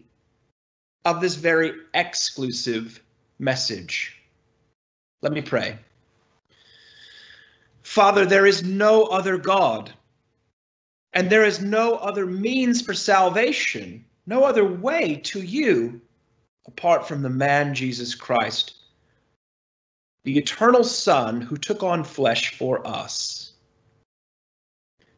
of 1.04 1.20
this 1.20 1.34
very 1.34 1.72
exclusive 1.92 3.02
message. 3.38 4.16
Let 5.20 5.32
me 5.32 5.42
pray. 5.42 5.78
Father, 7.82 8.24
there 8.24 8.46
is 8.46 8.62
no 8.62 9.04
other 9.04 9.36
God, 9.36 9.92
and 11.12 11.28
there 11.28 11.44
is 11.44 11.60
no 11.60 11.96
other 11.96 12.24
means 12.24 12.80
for 12.80 12.94
salvation, 12.94 14.06
no 14.26 14.44
other 14.44 14.64
way 14.64 15.16
to 15.24 15.42
you 15.42 16.00
apart 16.66 17.06
from 17.06 17.22
the 17.22 17.30
man 17.30 17.74
Jesus 17.74 18.14
Christ, 18.14 18.74
the 20.24 20.38
eternal 20.38 20.84
Son 20.84 21.40
who 21.40 21.56
took 21.56 21.82
on 21.82 22.02
flesh 22.04 22.56
for 22.56 22.86
us. 22.86 23.52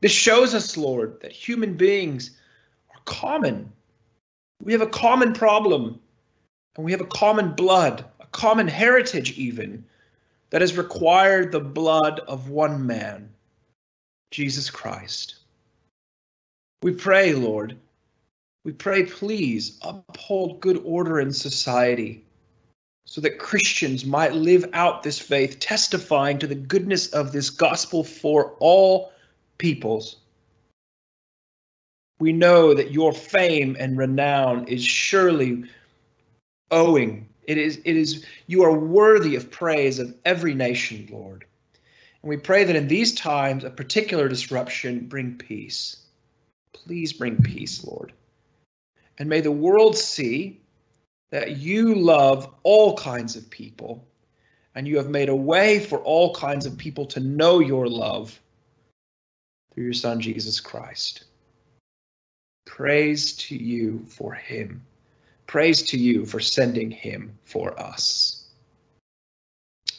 This 0.01 0.13
shows 0.13 0.55
us, 0.55 0.77
Lord, 0.77 1.21
that 1.21 1.33
human 1.33 1.75
beings 1.75 2.33
are 2.91 3.01
common. 3.05 3.73
We 4.63 4.73
have 4.73 4.83
a 4.83 4.87
common 4.87 5.33
problem, 5.33 6.01
and 6.77 6.85
we 6.85 6.93
have 6.93 7.01
a 7.01 7.07
common 7.07 7.53
blood, 7.53 8.05
a 8.21 8.27
common 8.27 8.69
heritage, 8.69 9.39
even, 9.39 9.85
that 10.51 10.61
has 10.61 10.77
required 10.77 11.51
the 11.51 11.61
blood 11.61 12.21
of 12.21 12.51
one 12.51 12.87
man, 12.87 13.29
Jesus 14.31 14.71
Christ. 14.71 15.37
We 16.83 16.93
pray, 16.93 17.33
Lord, 17.33 17.77
we 18.67 18.73
pray, 18.73 19.05
please 19.05 19.79
uphold 19.81 20.59
good 20.59 20.83
order 20.85 21.21
in 21.21 21.33
society 21.33 22.25
so 23.05 23.21
that 23.21 23.39
Christians 23.39 24.05
might 24.05 24.35
live 24.35 24.69
out 24.73 25.05
this 25.05 25.21
faith, 25.21 25.61
testifying 25.61 26.41
to 26.41 26.49
the 26.49 26.57
goodness 26.57 27.07
of 27.13 27.31
this 27.31 27.49
gospel 27.49 28.03
for 28.03 28.57
all 28.59 29.13
peoples. 29.59 30.17
We 32.19 32.33
know 32.33 32.75
that 32.75 32.91
your 32.91 33.13
fame 33.13 33.77
and 33.79 33.97
renown 33.97 34.67
is 34.67 34.85
surely 34.85 35.63
owing. 36.73 37.29
It 37.45 37.59
is, 37.59 37.77
it 37.85 37.97
is, 37.97 38.27
you 38.49 38.65
are 38.65 38.77
worthy 38.77 39.37
of 39.37 39.49
praise 39.49 40.01
of 40.01 40.13
every 40.25 40.55
nation, 40.55 41.09
Lord. 41.09 41.45
And 42.21 42.29
we 42.29 42.37
pray 42.37 42.65
that 42.65 42.75
in 42.75 42.89
these 42.89 43.15
times, 43.15 43.63
a 43.63 43.71
particular 43.71 44.29
disruption 44.29 45.07
bring 45.07 45.39
peace. 45.39 45.99
Please 46.73 47.13
bring 47.13 47.41
peace, 47.41 47.85
Lord. 47.85 48.13
And 49.19 49.29
may 49.29 49.41
the 49.41 49.53
world 49.53 49.97
see 49.97 50.61
that 51.31 51.57
you 51.57 51.95
love 51.95 52.53
all 52.63 52.97
kinds 52.97 53.37
of 53.37 53.49
people 53.51 54.07
and 54.75 54.87
you 54.87 54.97
have 54.99 55.09
made 55.09 55.29
a 55.29 55.35
way 55.35 55.81
for 55.81 55.99
all 56.01 56.35
kinds 56.35 56.67
of 56.67 56.77
people 56.77 57.07
to 57.07 57.21
know 57.21 57.61
your 57.61 57.89
love 57.89 58.39
through 59.73 59.85
your 59.85 59.93
Son, 59.95 60.21
Jesus 60.21 60.61
Christ. 60.61 61.25
Praise 62.67 63.33
to 63.37 63.57
you 63.57 64.05
for 64.07 64.35
him. 64.35 64.85
Praise 65.47 65.83
to 65.83 65.99
you 65.99 66.27
for 66.27 66.41
sending 66.41 66.91
him 66.91 67.39
for 67.45 67.79
us. 67.81 68.49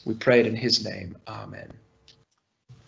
We 0.05 0.13
pray 0.13 0.41
it 0.41 0.45
in 0.47 0.55
his 0.55 0.85
name. 0.85 1.17
Amen. 1.27 1.73